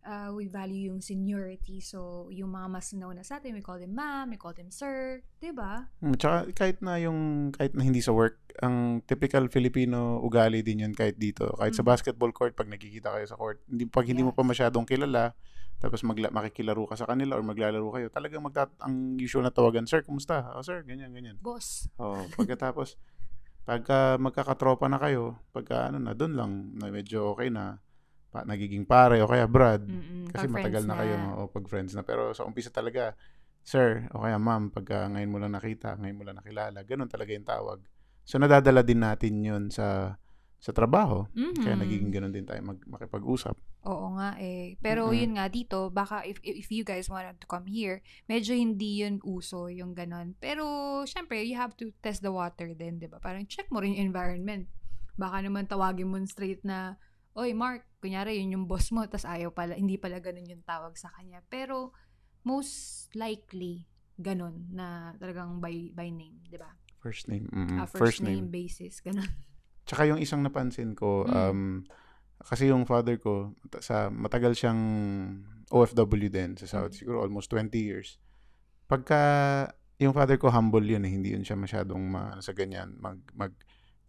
uh, 0.06 0.30
we 0.34 0.46
value 0.50 0.90
yung 0.90 1.00
seniority. 1.00 1.78
So, 1.82 2.28
yung 2.30 2.54
mga 2.54 2.66
mas 2.68 2.90
nauna 2.94 3.22
sa 3.22 3.38
atin, 3.38 3.54
we 3.54 3.62
call 3.62 3.78
them 3.78 3.94
ma'am, 3.94 4.30
we 4.30 4.38
call 4.38 4.54
them 4.54 4.70
sir, 4.70 5.22
di 5.38 5.50
ba? 5.54 5.86
Mm, 6.02 6.14
tsaka 6.18 6.36
kahit 6.54 6.78
na 6.82 6.98
yung 6.98 7.50
kahit 7.54 7.72
na 7.74 7.82
hindi 7.86 8.02
sa 8.02 8.14
work, 8.14 8.38
ang 8.60 9.00
typical 9.08 9.48
Filipino 9.48 10.20
ugali 10.20 10.60
din 10.60 10.84
yun 10.84 10.94
kahit 10.94 11.16
dito. 11.16 11.48
Kahit 11.56 11.74
sa 11.74 11.82
Mm. 11.86 11.90
basketball 11.90 12.32
court 12.34 12.52
pag 12.54 12.68
nakikita 12.68 13.14
kayo 13.14 13.26
sa 13.26 13.38
court, 13.38 13.62
hindi 13.66 13.88
pag 13.88 14.06
hindi 14.06 14.22
mo 14.26 14.34
pa 14.34 14.44
masyadong 14.44 14.84
kilala, 14.84 15.32
tapos 15.82 16.04
magla, 16.06 16.30
makikilaro 16.30 16.86
ka 16.86 16.94
sa 16.94 17.10
kanila 17.10 17.34
or 17.34 17.42
maglalaro 17.42 17.90
kayo, 17.90 18.06
talagang 18.12 18.44
magtat 18.44 18.70
ang 18.78 19.18
usual 19.18 19.42
na 19.42 19.50
tawagan, 19.50 19.88
sir, 19.88 20.04
kumusta? 20.06 20.52
Oh, 20.54 20.62
sir, 20.62 20.86
ganyan 20.86 21.10
ganyan. 21.10 21.38
Boss. 21.42 21.90
Oh, 21.98 22.22
pagkatapos 22.38 22.94
pagka 23.62 24.18
magkakatropa 24.18 24.90
na 24.90 24.98
kayo, 24.98 25.38
pagka 25.54 25.86
ano 25.86 26.02
na, 26.02 26.18
doon 26.18 26.34
lang 26.34 26.50
na 26.74 26.90
medyo 26.90 27.30
okay 27.30 27.46
na 27.46 27.78
pa, 28.32 28.48
nagiging 28.48 28.88
pare 28.88 29.20
o 29.20 29.28
kaya 29.28 29.44
Brad. 29.44 29.84
Mm-mm, 29.84 30.32
Kasi 30.32 30.48
matagal 30.48 30.82
friends 30.82 30.88
na 30.88 30.94
kayo 30.96 31.16
o 31.36 31.40
pag 31.52 31.64
friends 31.68 31.92
na. 31.92 32.02
Pero 32.02 32.32
sa 32.32 32.48
umpisa 32.48 32.72
talaga, 32.72 33.12
sir, 33.60 34.08
o 34.16 34.24
kaya 34.24 34.40
ma'am, 34.40 34.72
pagka 34.72 35.06
ngayon 35.12 35.30
mo 35.30 35.38
lang 35.38 35.52
nakita, 35.52 35.94
ngayon 36.00 36.16
mo 36.16 36.24
lang 36.24 36.40
nakilala, 36.40 36.80
ganun 36.82 37.12
talaga 37.12 37.30
yung 37.36 37.44
tawag. 37.46 37.78
So 38.24 38.40
nadadala 38.40 38.80
din 38.80 39.04
natin 39.04 39.44
yun 39.44 39.68
sa 39.68 40.16
sa 40.62 40.70
trabaho. 40.70 41.26
Kaya 41.58 41.74
Mhm. 41.74 41.82
nagiging 41.84 42.10
ganun 42.14 42.32
din 42.32 42.46
tayo 42.46 42.62
mag, 42.62 42.78
makipag-usap. 42.86 43.58
Oo 43.82 44.14
nga 44.14 44.38
eh. 44.38 44.78
Pero 44.78 45.10
Mm-mm. 45.10 45.18
yun 45.26 45.34
nga 45.34 45.50
dito, 45.50 45.90
baka 45.90 46.22
if, 46.22 46.38
if 46.46 46.70
you 46.70 46.86
guys 46.86 47.10
wanted 47.10 47.34
to 47.42 47.50
come 47.50 47.66
here, 47.66 47.98
medyo 48.30 48.54
hindi 48.54 49.02
yun 49.02 49.18
uso 49.26 49.66
yung 49.66 49.90
ganon. 49.98 50.38
Pero 50.38 50.62
syempre, 51.02 51.42
you 51.42 51.58
have 51.58 51.74
to 51.74 51.90
test 51.98 52.22
the 52.22 52.30
water 52.30 52.70
din, 52.78 53.02
di 53.02 53.10
ba? 53.10 53.18
Parang 53.18 53.42
check 53.50 53.66
mo 53.74 53.82
rin 53.82 53.98
yung 53.98 54.14
environment. 54.14 54.70
Baka 55.18 55.42
naman 55.42 55.66
tawagin 55.66 56.06
mo 56.06 56.16
straight 56.30 56.62
na, 56.62 56.94
Oy, 57.34 57.58
Mark, 57.58 57.82
kunyari 58.02 58.42
yun 58.42 58.58
yung 58.58 58.66
boss 58.66 58.90
mo, 58.90 59.06
tas 59.06 59.22
ayaw 59.22 59.54
pala, 59.54 59.78
hindi 59.78 59.94
pala 59.94 60.18
ganun 60.18 60.50
yung 60.50 60.66
tawag 60.66 60.98
sa 60.98 61.14
kanya. 61.14 61.38
Pero 61.46 61.94
most 62.42 63.06
likely, 63.14 63.86
ganon 64.18 64.66
na 64.74 65.14
talagang 65.16 65.62
by, 65.62 65.94
by 65.94 66.10
name, 66.10 66.42
di 66.42 66.58
ba? 66.58 66.74
First 66.98 67.30
name. 67.30 67.46
mm, 67.46 67.78
Ah, 67.78 67.86
first, 67.86 68.18
name, 68.20 68.50
basis, 68.50 68.98
ganon. 68.98 69.26
Tsaka 69.86 70.06
yung 70.06 70.18
isang 70.18 70.42
napansin 70.42 70.98
ko, 70.98 71.22
Mm. 71.22 71.30
um, 71.32 71.62
kasi 72.42 72.74
yung 72.74 72.82
father 72.82 73.22
ko, 73.22 73.54
sa 73.78 74.10
matagal 74.10 74.58
siyang 74.58 74.82
OFW 75.70 76.26
din 76.26 76.58
sa 76.58 76.66
South, 76.66 76.94
Mm. 76.94 76.98
siguro 76.98 77.16
almost 77.22 77.46
20 77.50 77.78
years. 77.78 78.18
Pagka 78.86 79.18
yung 79.98 80.10
father 80.12 80.34
ko 80.36 80.50
humble 80.50 80.82
yun 80.82 81.06
eh, 81.06 81.10
hindi 81.10 81.30
yun 81.30 81.46
siya 81.46 81.54
masyadong 81.54 82.02
ma, 82.02 82.34
sa 82.42 82.50
ganyan 82.50 82.98
mag 82.98 83.22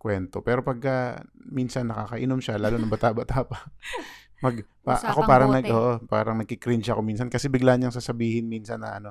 magkwento. 0.03 0.43
Pero 0.43 0.59
pagka 0.67 1.23
minsan 1.47 1.87
nakakainom 1.87 2.43
siya, 2.43 2.59
lalo 2.59 2.75
nung 2.75 2.91
bata-bata 2.91 3.47
pa, 3.47 3.71
mag 4.43 4.59
pa, 4.83 4.99
ako 4.99 5.23
parang 5.23 5.55
bote. 5.55 5.63
nag 5.63 5.67
oo, 5.71 5.91
parang 6.11 6.35
nagki-cringe 6.43 6.91
ako 6.91 6.99
minsan 6.99 7.31
kasi 7.31 7.47
bigla 7.47 7.79
niyang 7.79 7.95
sasabihin 7.95 8.51
minsan 8.51 8.83
na 8.83 8.99
ano, 8.99 9.09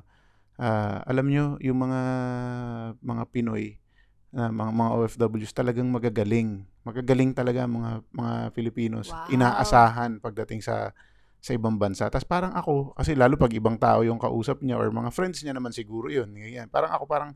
ah, 0.61 1.01
alam 1.09 1.25
niyo 1.25 1.57
yung 1.65 1.81
mga 1.81 2.01
mga 3.01 3.25
Pinoy 3.33 3.81
na 4.33 4.53
mga 4.53 4.73
mga 4.77 4.91
OFWs 4.93 5.53
talagang 5.57 5.89
magagaling. 5.89 6.69
Magagaling 6.85 7.33
talaga 7.33 7.65
mga 7.65 8.05
mga 8.13 8.35
Filipinos. 8.53 9.09
Wow. 9.09 9.33
Inaasahan 9.33 10.21
pagdating 10.21 10.61
sa 10.61 10.93
sa 11.43 11.53
ibang 11.53 11.75
bansa. 11.75 12.07
Tapos 12.07 12.25
parang 12.25 12.55
ako, 12.55 12.95
kasi 12.95 13.19
lalo 13.19 13.35
pag 13.35 13.51
ibang 13.51 13.75
tao 13.75 14.07
yung 14.07 14.17
kausap 14.17 14.63
niya 14.63 14.79
or 14.79 14.89
mga 14.95 15.11
friends 15.11 15.43
niya 15.43 15.57
naman 15.57 15.75
siguro 15.75 16.09
yun. 16.09 16.31
Ganyan. 16.33 16.71
Parang 16.71 16.95
ako 16.97 17.05
parang 17.05 17.31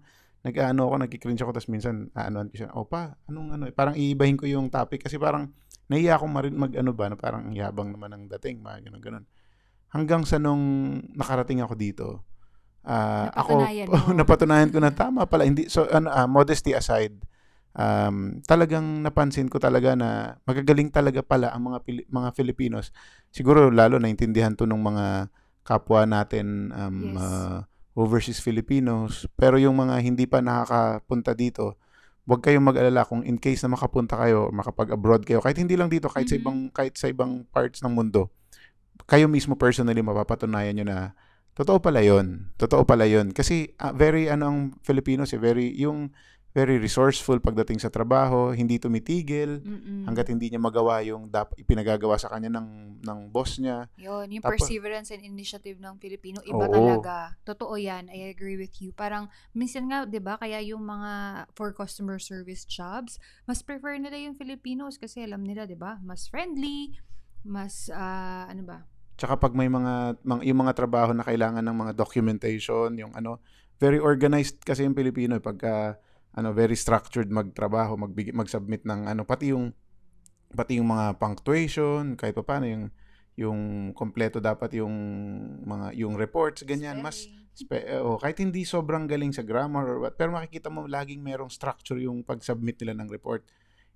nag-ano 0.47 0.87
ako, 0.87 0.95
nagki-cringe 1.03 1.43
ako 1.43 1.51
tapos 1.59 1.67
minsan 1.67 2.15
aanoan 2.15 2.47
ko 2.55 2.55
siya, 2.63 2.71
opa, 2.71 3.19
anong 3.27 3.59
ano, 3.59 3.63
parang 3.75 3.99
iibahin 3.99 4.39
ko 4.39 4.47
yung 4.47 4.71
topic 4.71 5.03
kasi 5.03 5.19
parang 5.19 5.51
nahiya 5.91 6.15
akong 6.15 6.31
marin 6.31 6.55
mag-ano 6.55 6.95
ba, 6.95 7.11
na 7.11 7.19
parang 7.19 7.51
ang 7.51 7.55
yabang 7.55 7.91
naman 7.91 8.15
ng 8.15 8.25
dating, 8.39 8.63
mga 8.63 8.87
ganun 8.87 9.03
ganun. 9.03 9.25
Hanggang 9.91 10.23
sa 10.23 10.39
nung 10.39 10.63
nakarating 11.19 11.63
ako 11.63 11.75
dito, 11.75 12.07
ah 12.87 13.27
ako 13.35 13.67
Napatunayan 14.19 14.71
ko 14.71 14.79
na 14.79 14.95
tama 14.95 15.27
pala 15.27 15.43
hindi 15.43 15.67
so 15.67 15.91
ano 15.91 16.07
ah, 16.07 16.31
modesty 16.31 16.71
aside 16.71 17.19
um, 17.75 18.39
talagang 18.47 19.03
napansin 19.03 19.51
ko 19.51 19.59
talaga 19.59 19.99
na 19.99 20.39
magagaling 20.47 20.89
talaga 20.95 21.21
pala 21.21 21.51
ang 21.51 21.67
mga 21.75 21.79
Pili- 21.83 22.07
mga 22.09 22.31
Filipinos 22.33 22.95
siguro 23.35 23.75
lalo 23.75 23.99
naintindihan 23.99 24.55
to 24.55 24.71
ng 24.71 24.79
mga 24.79 25.07
kapwa 25.67 26.07
natin 26.07 26.71
um, 26.73 26.97
Yes. 27.11 27.19
ah, 27.19 27.61
overseas 27.97 28.39
Filipinos 28.39 29.25
pero 29.35 29.57
yung 29.57 29.75
mga 29.75 29.99
hindi 30.05 30.29
pa 30.29 30.45
nakakapunta 30.45 31.33
dito 31.33 31.81
huwag 32.29 32.43
kayong 32.45 32.69
mag-alala 32.69 33.09
kung 33.09 33.25
in 33.25 33.41
case 33.41 33.65
na 33.65 33.73
makapunta 33.73 34.21
kayo 34.21 34.53
makapag-abroad 34.53 35.25
kayo 35.25 35.41
kahit 35.41 35.57
hindi 35.57 35.75
lang 35.75 35.89
dito 35.89 36.13
kahit 36.13 36.29
sa 36.29 36.37
Mhm. 36.37 36.43
ibang 36.45 36.59
kahit 36.71 36.95
sa 37.01 37.07
ibang 37.09 37.49
parts 37.49 37.81
ng 37.81 37.91
mundo 37.91 38.29
kayo 39.09 39.27
mismo 39.27 39.57
personally 39.57 40.03
mapapatunayan 40.05 40.77
nyo 40.77 40.85
na 40.85 40.99
totoo 41.57 41.81
pala 41.81 42.05
yon 42.05 42.53
totoo 42.61 42.85
pala 42.85 43.09
yon 43.09 43.33
kasi 43.33 43.73
ah, 43.81 43.97
very 43.97 44.29
ano 44.29 44.45
ang 44.45 44.59
Filipinos 44.85 45.33
eh, 45.33 45.41
very 45.41 45.73
yung 45.81 46.13
very 46.57 46.81
resourceful 46.81 47.37
pagdating 47.37 47.77
sa 47.77 47.93
trabaho 47.93 48.49
hindi 48.49 48.81
tumitigil 48.81 49.61
Mm-mm. 49.61 50.09
hangga't 50.09 50.33
hindi 50.33 50.49
niya 50.49 50.57
magawa 50.57 51.05
yung 51.05 51.29
dap 51.29 51.53
ipinagagawa 51.61 52.17
sa 52.17 52.33
kanya 52.33 52.49
ng 52.57 52.97
ng 53.05 53.19
boss 53.29 53.61
niya 53.61 53.93
Yun, 54.01 54.33
yung 54.33 54.41
Tapos- 54.41 54.65
perseverance 54.65 55.13
and 55.13 55.21
initiative 55.21 55.77
ng 55.77 56.01
Filipino, 56.01 56.41
iba 56.43 56.65
Oo. 56.65 56.73
talaga. 56.73 57.37
Totoo 57.45 57.77
yan. 57.77 58.09
I 58.09 58.33
agree 58.33 58.57
with 58.57 58.73
you. 58.81 58.91
Parang, 58.91 59.29
minsan 59.53 59.87
nga, 59.87 60.09
di 60.09 60.19
ba, 60.19 60.41
kaya 60.41 60.59
yung 60.65 60.83
mga 60.83 61.45
for 61.55 61.71
customer 61.71 62.17
service 62.19 62.65
jobs, 62.67 63.21
mas 63.45 63.61
prefer 63.63 64.01
nila 64.01 64.17
yung 64.19 64.35
Filipinos 64.35 64.97
kasi 64.97 65.23
alam 65.23 65.45
nila, 65.45 65.69
di 65.69 65.77
ba, 65.79 66.01
mas 66.03 66.27
friendly, 66.27 66.97
mas, 67.45 67.93
ah, 67.93 68.49
ano 68.49 68.65
ba, 68.65 68.79
Tsaka 69.17 69.39
pag 69.41 69.57
may 69.57 69.69
mga, 69.71 70.21
mga 70.29 70.43
yung 70.45 70.61
mga 70.61 70.75
trabaho 70.77 71.11
na 71.17 71.25
kailangan 71.25 71.65
ng 71.65 71.77
mga 71.77 71.93
documentation, 71.97 72.93
yung 73.01 73.13
ano, 73.17 73.41
very 73.81 73.97
organized 73.97 74.61
kasi 74.61 74.85
yung 74.85 74.93
Pilipino 74.93 75.37
eh, 75.37 75.45
pagka 75.45 75.97
ano, 76.37 76.53
very 76.53 76.77
structured 76.77 77.33
magtrabaho, 77.33 77.97
magbig 77.97 78.37
mag-submit 78.37 78.85
ng 78.85 79.09
ano, 79.09 79.25
pati 79.25 79.57
yung 79.57 79.73
pati 80.53 80.79
yung 80.79 80.93
mga 80.93 81.17
punctuation, 81.17 82.15
kahit 82.15 82.37
pa 82.37 82.45
paano 82.45 82.69
yung 82.69 82.85
yung 83.37 83.61
kompleto 83.93 84.41
dapat 84.41 84.81
yung 84.81 84.97
mga 85.65 85.93
yung 86.01 86.17
reports 86.17 86.65
ganyan 86.65 87.05
mas 87.05 87.29
spe- 87.53 87.85
oh, 88.01 88.17
kahit 88.17 88.41
hindi 88.41 88.65
sobrang 88.65 89.05
galing 89.05 89.33
sa 89.33 89.45
grammar 89.45 89.85
or 89.85 89.97
what, 90.05 90.15
pero 90.17 90.33
makikita 90.33 90.69
mo 90.69 90.85
laging 90.85 91.25
merong 91.25 91.49
structure 91.49 91.97
yung 91.97 92.21
pag-submit 92.25 92.77
nila 92.81 92.97
ng 93.01 93.09
report. 93.09 93.45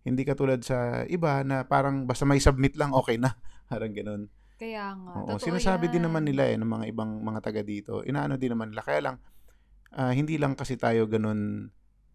Hindi 0.00 0.24
katulad 0.24 0.64
sa 0.64 1.04
iba 1.04 1.44
na 1.44 1.68
parang 1.68 2.08
basta 2.08 2.24
may 2.24 2.40
submit 2.40 2.72
lang 2.80 2.96
okay 2.96 3.20
na. 3.20 3.36
Parang 3.70 3.92
ganun. 3.92 4.32
Kaya 4.56 4.96
nga, 4.96 5.12
Oo, 5.12 5.36
totoo 5.36 5.44
sinasabi 5.44 5.92
din 5.92 6.00
yan. 6.00 6.08
naman 6.08 6.24
nila 6.24 6.48
eh 6.48 6.56
ng 6.56 6.66
mga 6.66 6.84
ibang 6.88 7.20
mga 7.20 7.40
taga 7.44 7.60
dito. 7.60 8.00
Inaano 8.02 8.40
din 8.40 8.56
naman 8.56 8.72
nila. 8.72 8.80
Kaya 8.80 9.00
lang 9.04 9.16
ah, 9.94 10.12
hindi 10.16 10.40
lang 10.40 10.56
kasi 10.56 10.80
tayo 10.80 11.04
ganun 11.04 11.70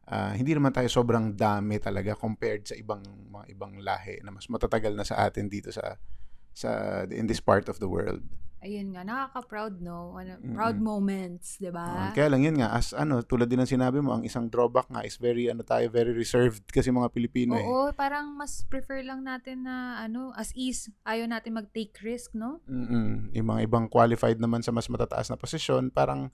ah, 0.10 0.34
hindi 0.34 0.54
naman 0.54 0.74
tayo 0.74 0.90
sobrang 0.90 1.34
dami 1.34 1.82
talaga 1.82 2.14
compared 2.14 2.66
sa 2.66 2.78
ibang 2.78 3.02
mga 3.30 3.46
ibang 3.54 3.74
lahi 3.82 4.22
na 4.22 4.30
mas 4.34 4.46
matatagal 4.50 4.94
na 4.94 5.06
sa 5.06 5.26
atin 5.26 5.50
dito 5.50 5.74
sa 5.74 5.98
sa 6.56 7.04
in 7.12 7.28
this 7.28 7.44
part 7.44 7.68
of 7.68 7.82
the 7.84 7.90
world. 7.90 8.24
Ayun 8.66 8.98
nga, 8.98 9.06
nakaka-proud, 9.06 9.78
no? 9.78 10.18
Ano, 10.18 10.42
proud 10.58 10.82
moments, 10.82 11.62
di 11.62 11.70
ba? 11.70 12.10
Oo, 12.10 12.18
kaya 12.18 12.34
lang 12.34 12.42
yun 12.42 12.58
nga 12.58 12.74
as 12.74 12.98
ano 12.98 13.22
tulad 13.22 13.46
din 13.46 13.62
ng 13.62 13.70
sinabi 13.70 14.02
mo 14.02 14.10
ang 14.10 14.26
isang 14.26 14.50
drawback 14.50 14.90
nga 14.90 15.06
is 15.06 15.22
very 15.22 15.46
ano 15.54 15.62
tayo 15.62 15.86
very 15.94 16.10
reserved 16.10 16.66
kasi 16.74 16.90
mga 16.90 17.14
Pilipino 17.14 17.54
eh. 17.54 17.62
Oo, 17.62 17.94
parang 17.94 18.34
mas 18.34 18.66
prefer 18.66 19.06
lang 19.06 19.22
natin 19.22 19.70
na, 19.70 20.02
ano, 20.02 20.34
as 20.34 20.50
is, 20.58 20.90
ayaw 21.06 21.30
natin 21.30 21.54
mag-take 21.54 21.94
risk, 22.02 22.34
no? 22.34 22.58
Mm-mm. 22.66 23.30
Yung 23.38 23.48
mga 23.54 23.70
ibang 23.70 23.86
qualified 23.86 24.42
naman 24.42 24.66
sa 24.66 24.74
mas 24.74 24.90
matataas 24.90 25.30
na 25.30 25.38
posisyon 25.38 25.94
parang 25.94 26.34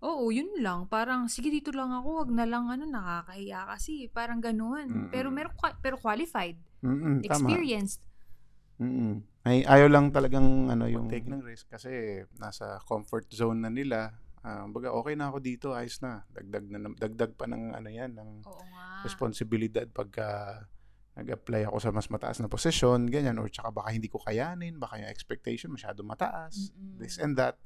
Oo, 0.00 0.32
yun 0.32 0.48
lang. 0.64 0.88
Parang, 0.88 1.28
sige 1.28 1.52
dito 1.52 1.70
lang 1.76 1.92
ako, 1.92 2.24
wag 2.24 2.30
na 2.32 2.48
lang, 2.48 2.72
ano, 2.72 2.88
nakakahiya 2.88 3.68
kasi. 3.68 4.08
Parang 4.08 4.40
ganun. 4.40 4.88
Mm-mm. 4.88 5.10
Pero, 5.12 5.28
meron, 5.28 5.52
kwa- 5.52 5.76
pero 5.76 6.00
qualified. 6.00 6.56
mm 6.80 7.28
tama. 7.28 7.44
Experienced. 7.44 8.00
Mm. 8.80 9.20
Ay 9.44 9.60
ayaw 9.64 9.92
lang 9.92 10.08
talagang 10.08 10.72
ano 10.72 10.88
yung 10.88 11.08
take 11.08 11.28
ng 11.28 11.44
risk 11.44 11.68
kasi 11.68 12.24
nasa 12.40 12.80
comfort 12.88 13.28
zone 13.28 13.60
na 13.60 13.68
nila. 13.68 14.16
Ah, 14.40 14.64
baga 14.64 14.88
okay 14.96 15.12
na 15.12 15.28
ako 15.28 15.36
dito, 15.44 15.66
ayos 15.76 16.00
na. 16.00 16.24
Dagdag 16.32 16.64
na 16.72 16.78
dagdag 16.96 17.36
pa 17.36 17.44
ng 17.44 17.76
ano 17.76 17.88
yan 17.92 18.16
ng 18.16 18.30
Oo 18.48 18.64
nga. 18.72 19.04
responsibilidad 19.04 19.84
pagka 19.84 20.60
nag-apply 21.12 21.68
ako 21.68 21.76
sa 21.76 21.92
mas 21.92 22.08
mataas 22.08 22.40
na 22.40 22.48
posisyon, 22.48 23.04
ganyan, 23.12 23.36
or 23.36 23.52
tsaka 23.52 23.68
baka 23.68 23.92
hindi 23.92 24.08
ko 24.08 24.16
kayanin, 24.24 24.80
baka 24.80 24.96
yung 24.96 25.12
expectation 25.12 25.68
masyado 25.68 26.00
mataas, 26.00 26.72
Mm-mm. 26.72 26.96
this 26.96 27.20
and 27.20 27.36
that. 27.36 27.60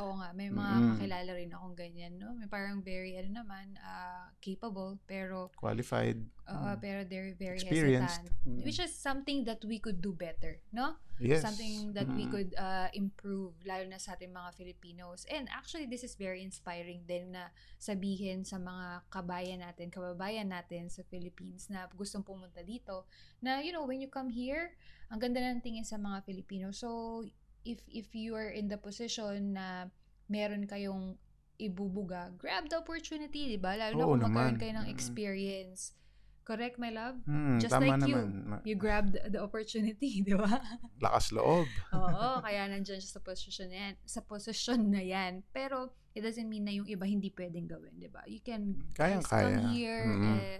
Oo 0.00 0.16
nga, 0.16 0.32
may 0.32 0.48
mga 0.48 0.74
Mm. 0.74 0.88
kakilala 0.96 1.30
rin 1.36 1.50
akong 1.52 1.76
ganyan, 1.76 2.12
no? 2.16 2.32
May 2.32 2.48
parang 2.48 2.80
very, 2.80 3.20
ano 3.20 3.30
naman, 3.36 3.76
ah, 3.78 4.32
capable, 4.40 4.96
pero, 5.04 5.52
Qualified, 5.54 6.16
oo, 6.48 6.68
Mm. 6.72 6.80
pero 6.80 7.04
they're 7.04 7.36
very 7.36 7.60
experienced. 7.60 8.24
hesitant. 8.24 8.48
Mm. 8.48 8.64
Which 8.64 8.80
is 8.80 8.90
something 8.90 9.44
that 9.44 9.60
we 9.62 9.76
could 9.76 10.00
do 10.00 10.10
better, 10.10 10.56
no? 10.72 10.96
yes. 11.20 11.44
Something 11.44 11.92
that 11.92 12.08
we 12.08 12.24
Mm. 12.24 12.32
could 12.32 12.50
uh, 12.56 12.88
improve, 12.96 13.52
lalo 13.68 13.84
na 13.84 14.00
sa 14.00 14.16
ating 14.16 14.32
mga 14.32 14.56
Filipinos. 14.56 15.28
And 15.28 15.52
actually, 15.52 15.84
this 15.84 16.00
is 16.00 16.16
very 16.16 16.40
inspiring 16.40 17.04
din 17.04 17.36
na 17.36 17.52
sabihin 17.76 18.48
sa 18.48 18.56
mga 18.56 19.04
kabayan 19.12 19.60
natin, 19.60 19.92
kababayan 19.92 20.48
natin 20.48 20.88
sa 20.88 21.04
Philippines 21.04 21.68
na 21.68 21.84
gustong 21.92 22.24
pumunta 22.24 22.64
dito, 22.64 23.04
na, 23.44 23.60
you 23.60 23.68
know, 23.68 23.84
when 23.84 24.00
you 24.00 24.08
come 24.08 24.32
here, 24.32 24.72
ang 25.12 25.20
ganda 25.20 25.44
ng 25.44 25.60
tingin 25.60 25.84
sa 25.84 26.00
mga 26.00 26.24
Filipino. 26.24 26.72
So, 26.72 27.20
if 27.64 27.80
if 27.86 28.14
you 28.14 28.34
are 28.34 28.48
in 28.48 28.66
the 28.66 28.76
position 28.76 29.54
na 29.54 29.88
meron 30.26 30.64
kayong 30.64 31.16
ibubuga, 31.56 32.32
grab 32.36 32.68
the 32.68 32.78
opportunity, 32.78 33.52
di 33.52 33.60
ba? 33.60 33.76
Lalo 33.76 33.94
na 33.94 34.04
Oo 34.04 34.10
kung 34.10 34.22
magkaroon 34.24 34.56
naman. 34.56 34.60
kayo 34.60 34.72
ng 34.80 34.88
experience. 34.88 35.92
Correct, 36.40 36.80
my 36.80 36.90
love? 36.90 37.20
Mm, 37.28 37.60
Just 37.60 37.76
like 37.76 38.00
you. 38.08 38.16
naman. 38.16 38.28
Ma- 38.48 38.64
You 38.64 38.74
grabbed 38.74 39.14
the 39.28 39.38
opportunity, 39.38 40.18
di 40.26 40.32
ba? 40.32 40.58
Lakas 40.98 41.30
loob. 41.30 41.68
Oo, 41.92 42.26
kaya 42.46 42.64
nandyan 42.66 42.98
siya 42.98 43.20
sa 43.20 43.22
posisyon 43.22 43.68
na 43.70 43.78
yan, 43.86 43.94
sa 44.02 44.20
posisyon 44.24 44.80
na 44.88 45.04
yan. 45.04 45.44
Pero 45.52 45.92
it 46.10 46.24
doesn't 46.24 46.48
mean 46.48 46.64
na 46.64 46.74
yung 46.74 46.88
iba 46.88 47.04
hindi 47.04 47.30
pwedeng 47.30 47.68
gawin, 47.70 47.94
'di 47.94 48.10
ba? 48.10 48.24
You 48.26 48.40
can 48.40 48.82
Kayang-kaya. 48.96 49.62
come 49.62 49.70
here 49.70 50.02
Mhm. 50.10 50.26
eh, 50.40 50.58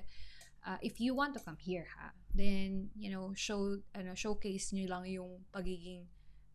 uh, 0.62 0.78
if 0.78 1.00
you 1.00 1.16
want 1.16 1.32
to 1.34 1.42
come 1.42 1.58
here 1.58 1.88
ha. 1.96 2.12
Then, 2.30 2.92
you 2.94 3.10
know, 3.10 3.34
show 3.34 3.58
ano 3.90 4.14
showcase 4.14 4.70
niyo 4.70 4.86
lang 4.86 5.08
yung 5.10 5.42
pagiging 5.50 6.06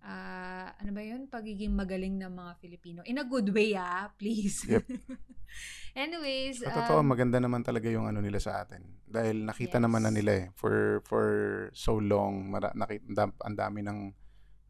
ah, 0.05 0.69
ano 0.77 0.93
ba 0.93 1.01
'yun? 1.01 1.25
Pagiging 1.25 1.73
magaling 1.73 2.21
ng 2.21 2.29
mga 2.29 2.51
Filipino. 2.61 2.99
In 3.09 3.17
a 3.17 3.25
good 3.25 3.49
way 3.49 3.73
ah, 3.73 4.13
please. 4.13 4.61
Yep. 4.69 4.85
Anyways, 5.95 6.59
Sa 6.59 6.75
totoo, 6.75 6.99
um, 6.99 7.07
maganda 7.15 7.39
naman 7.39 7.63
talaga 7.63 7.87
yung 7.87 8.05
ano 8.05 8.19
nila 8.19 8.37
sa 8.43 8.61
atin. 8.61 8.83
Dahil 9.07 9.47
nakita 9.47 9.79
naman 9.79 10.03
na 10.03 10.11
Yes. 10.11 10.17
nila 10.19 10.31
eh. 10.35 10.45
For, 10.59 10.99
for 11.07 11.27
so 11.71 11.95
long, 11.95 12.51
mara, 12.51 12.75
nakita, 12.75 13.31
ang 13.31 13.55
dami 13.55 13.79
ng 13.79 14.11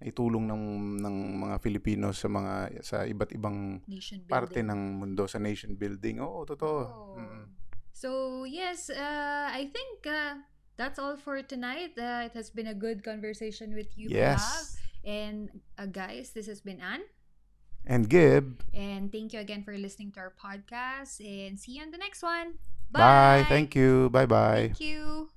itulong 0.05 0.45
ng, 0.45 0.63
ng 1.01 1.15
mga 1.49 1.55
Filipino 1.65 2.13
sa 2.13 2.29
mga 2.29 2.53
sa 2.85 2.97
iba't 3.09 3.31
ibang 3.33 3.81
parte 4.29 4.61
ng 4.61 5.01
mundo 5.01 5.25
sa 5.25 5.41
nation 5.41 5.73
building. 5.73 6.21
Oo, 6.21 6.45
totoo. 6.45 6.79
Oh. 6.85 7.17
Mm. 7.17 7.49
So, 7.95 8.09
yes, 8.45 8.91
uh, 8.93 9.49
I 9.49 9.71
think 9.71 10.05
uh, 10.05 10.43
that's 10.77 10.99
all 10.99 11.17
for 11.17 11.41
tonight. 11.41 11.97
Uh, 11.97 12.27
it 12.27 12.35
has 12.37 12.51
been 12.53 12.67
a 12.69 12.77
good 12.77 13.01
conversation 13.01 13.73
with 13.73 13.89
you, 13.97 14.11
Yes. 14.11 14.43
Love. 14.43 14.69
And 15.05 15.49
uh, 15.77 15.85
guys, 15.85 16.31
this 16.31 16.47
has 16.47 16.61
been 16.61 16.81
Anne. 16.81 17.03
And 17.85 18.09
Gib. 18.09 18.63
And 18.73 19.11
thank 19.11 19.33
you 19.33 19.39
again 19.39 19.63
for 19.63 19.77
listening 19.77 20.11
to 20.13 20.19
our 20.19 20.33
podcast. 20.33 21.21
And 21.21 21.59
see 21.59 21.73
you 21.73 21.83
on 21.83 21.91
the 21.91 21.97
next 21.97 22.23
one. 22.23 22.55
Bye. 22.91 23.41
bye. 23.41 23.45
Thank 23.47 23.75
you. 23.75 24.09
Bye 24.09 24.25
bye. 24.25 24.73
Thank 24.73 24.81
you. 24.81 25.29